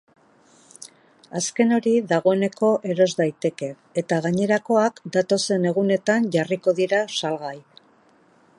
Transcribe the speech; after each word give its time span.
Azken 1.39 1.75
hori 1.77 1.93
dagoeneko 2.11 2.71
eros 2.93 3.07
daiteke 3.19 3.69
eta 4.03 4.19
gainerakoak 4.27 4.97
datozen 5.19 5.69
egunetan 5.73 6.29
jarriko 6.37 6.75
dira 6.81 7.03
salgai. 7.21 7.57